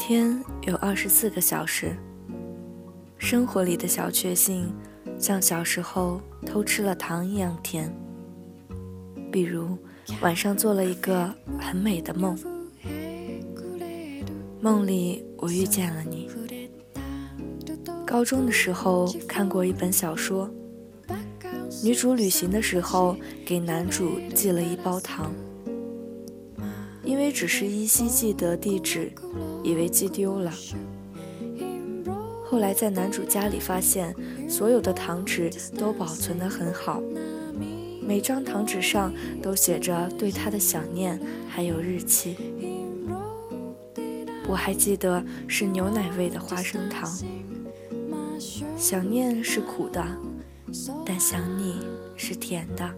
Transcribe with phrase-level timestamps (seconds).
[0.00, 1.94] 天有二十四个小时，
[3.18, 4.74] 生活里的小确幸，
[5.18, 7.94] 像小时候偷吃了糖一样甜。
[9.30, 9.76] 比如
[10.22, 11.30] 晚上做了一个
[11.60, 12.34] 很美的梦，
[14.58, 16.30] 梦里我遇见了你。
[18.06, 20.50] 高中的时候看过一本小说，
[21.84, 25.30] 女主旅行的时候给男主寄了一包糖。
[27.02, 29.10] 因为只是依稀记得地址，
[29.62, 30.52] 以为寄丢了。
[32.44, 34.14] 后来在男主家里发现，
[34.48, 37.00] 所有的糖纸都保存得很好，
[38.02, 42.36] 每张糖纸上都写着对他的想念，还有日期。
[44.48, 47.08] 我还记得是牛奶味的花生糖。
[48.76, 50.04] 想念是苦的，
[51.06, 51.86] 但想你
[52.16, 52.90] 是甜的。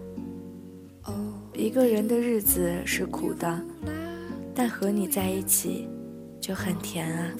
[1.55, 3.61] 一个人的日子是苦的，
[4.55, 5.87] 但和你在一起
[6.43, 7.31] 就很甜啊。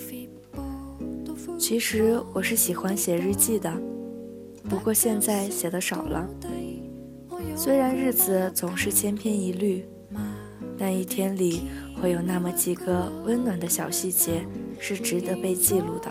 [1.59, 3.71] 其实我是喜欢写日记的，
[4.71, 6.25] 不过现在写的少了。
[7.57, 9.85] 虽然日子总是千篇一律，
[10.79, 11.63] 但一天里
[12.01, 14.47] 会有那么几个温暖的小细节
[14.79, 16.09] 是值得被记录的。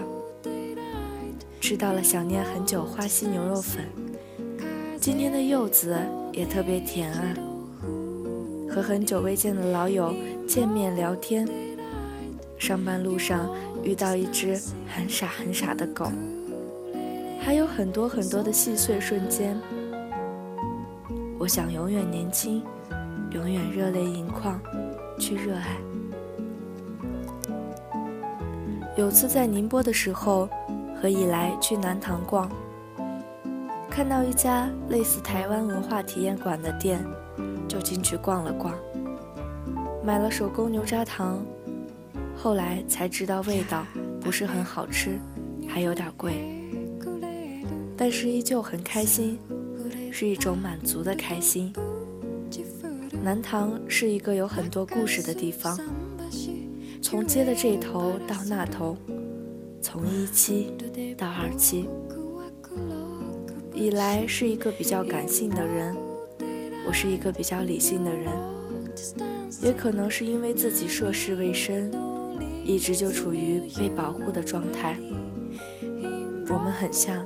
[1.62, 3.86] 吃到了想念很久花溪牛肉粉，
[5.00, 5.97] 今天的柚子
[6.34, 7.34] 也特别甜啊。
[8.69, 10.14] 和很久未见的老友
[10.47, 11.47] 见面聊天，
[12.62, 13.50] 上班路上
[13.81, 14.56] 遇到一只
[14.88, 16.12] 很傻很傻的狗，
[17.44, 19.59] 还有很多很多的细碎瞬间。
[21.40, 22.62] 我想永远年轻，
[23.31, 24.62] 永远热泪盈眶，
[25.18, 25.76] 去热爱。
[28.96, 30.48] 有次在宁波的时候，
[31.02, 32.48] 和以来去南塘逛，
[33.90, 37.03] 看到一家类似台湾文化体验馆的店。
[37.68, 38.75] 就进去逛了逛，
[40.03, 41.44] 买了手工牛轧糖，
[42.41, 43.85] 后来才知道味道
[44.19, 45.19] 不是很好吃，
[45.68, 46.34] 还有点贵，
[47.96, 49.38] 但是依旧很开心，
[50.12, 51.72] 是一种满足的开心。
[53.22, 55.79] 南塘是一个有很多故事的地方，
[57.00, 58.97] 从街的这头到那头，
[59.79, 60.73] 从一期
[61.16, 61.88] 到二期。
[63.72, 65.96] 以来是一个比较感性的人。
[66.88, 68.34] 我是一个比较理性的人，
[69.62, 71.91] 也可能是因为自己涉世未深，
[72.63, 74.97] 一直就处于被保护的状态。
[76.49, 77.25] 我们很像，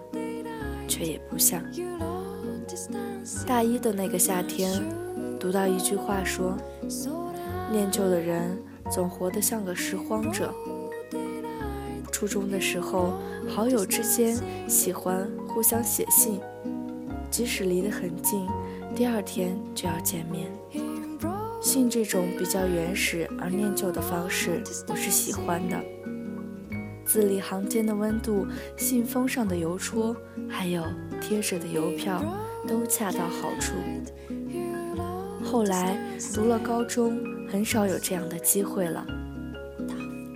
[0.87, 1.61] 却也不像。
[3.47, 4.81] 大一的那个夏天，
[5.39, 6.55] 读到一句话说
[7.71, 8.57] ：“念旧的人
[8.91, 10.53] 总活得像个拾荒者。”
[12.11, 13.13] 初中的时候，
[13.47, 16.39] 好友之间喜欢互相写信，
[17.29, 18.47] 即使离得很近。
[18.95, 20.49] 第二天就要见面，
[21.65, 25.83] 信这种比较原始而念旧的方式，我是喜欢的。
[27.03, 28.45] 字里行间的温度，
[28.77, 30.15] 信封上的邮戳，
[30.47, 30.85] 还有
[31.19, 32.23] 贴着的邮票，
[32.67, 33.73] 都恰到好处。
[35.43, 35.97] 后来
[36.35, 39.03] 读了高中，很少有这样的机会了。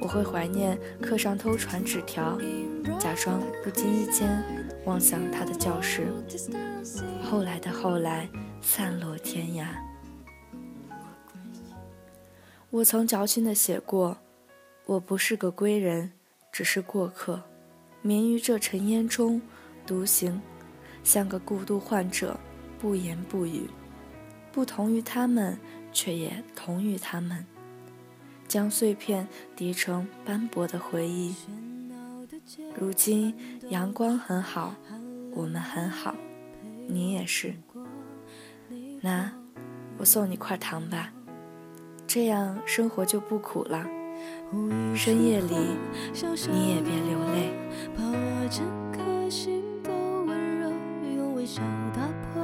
[0.01, 2.39] 我会怀念课上偷传纸条，
[2.99, 4.43] 假装不经意间
[4.83, 6.07] 望向他的教室。
[7.23, 8.27] 后来的后来。
[8.61, 9.63] 散落天涯。
[12.71, 14.15] 我曾矫情的写过，
[14.85, 16.11] 我不是个归人，
[16.51, 17.41] 只是过客，
[18.03, 19.41] 眠于这尘烟中，
[19.87, 20.39] 独行，
[21.03, 22.39] 像个孤独患者，
[22.79, 23.67] 不言不语，
[24.51, 25.57] 不同于他们，
[25.91, 27.43] 却也同于他们，
[28.47, 31.33] 将碎片叠成斑驳的回忆。
[32.77, 33.35] 如今
[33.69, 34.75] 阳光很好，
[35.31, 36.15] 我们很好，
[36.87, 37.55] 你也是。
[39.01, 39.33] 那，
[39.97, 41.11] 我送你块糖吧，
[42.11, 43.85] 这样生活就不苦了。
[44.95, 45.53] 深夜里，
[46.51, 47.53] 你也别流泪。
[47.95, 49.91] 把我整颗心都
[50.25, 50.71] 温柔，
[51.15, 51.61] 用微笑
[51.95, 52.01] 打
[52.33, 52.41] 破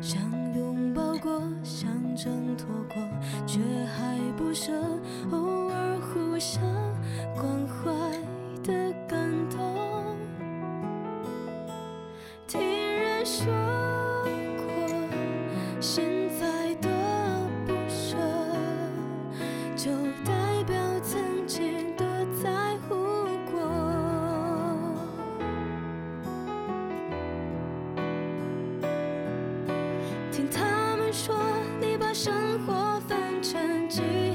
[0.00, 0.18] 想
[0.56, 2.96] 拥抱过，想挣脱过，
[3.46, 4.72] 却还不舍。
[5.30, 6.62] 偶尔互相
[7.34, 7.92] 关怀
[13.38, 13.44] 说
[14.56, 14.64] 过
[15.78, 16.02] 现
[16.40, 16.88] 在的
[17.66, 18.16] 不舍，
[19.76, 19.90] 就
[20.24, 22.04] 代表曾经的
[22.42, 22.94] 在乎
[23.52, 23.60] 过。
[30.32, 31.36] 听他们说，
[31.78, 34.25] 你把生活分成几。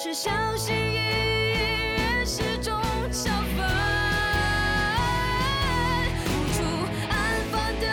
[0.00, 0.96] 是小心翼翼，
[1.96, 2.80] 越是种
[3.10, 3.66] 小分。
[6.22, 6.62] 无处
[7.10, 7.12] 安
[7.50, 7.84] 放的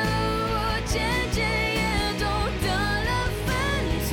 [0.54, 0.54] 我，
[0.86, 0.94] 渐
[1.32, 1.42] 渐
[1.74, 1.82] 也
[2.20, 2.24] 懂
[2.62, 2.68] 得
[3.02, 3.10] 了
[3.42, 3.50] 分
[4.06, 4.08] 寸。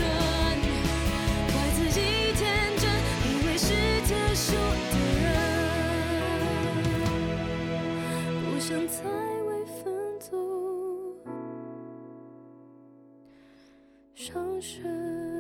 [1.52, 2.00] 怪自己
[2.32, 2.40] 天
[2.78, 2.82] 真，
[3.28, 3.66] 以为是
[4.08, 4.56] 特殊
[4.88, 5.28] 的人。
[8.46, 10.24] 不想再为分组
[14.14, 15.31] 伤神。